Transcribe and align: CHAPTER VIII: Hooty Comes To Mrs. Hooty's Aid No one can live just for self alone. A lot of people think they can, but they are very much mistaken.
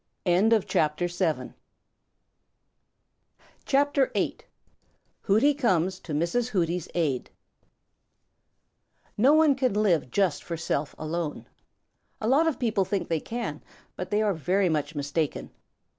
CHAPTER 0.25 1.05
VIII: 1.05 1.53
Hooty 5.21 5.53
Comes 5.53 5.99
To 5.99 6.13
Mrs. 6.15 6.47
Hooty's 6.49 6.87
Aid 6.95 7.29
No 9.15 9.33
one 9.33 9.53
can 9.53 9.75
live 9.75 10.09
just 10.09 10.43
for 10.43 10.57
self 10.57 10.95
alone. 10.97 11.45
A 12.19 12.27
lot 12.27 12.47
of 12.47 12.57
people 12.57 12.83
think 12.83 13.09
they 13.09 13.19
can, 13.19 13.61
but 13.95 14.09
they 14.09 14.23
are 14.23 14.33
very 14.33 14.69
much 14.69 14.95
mistaken. 14.95 15.51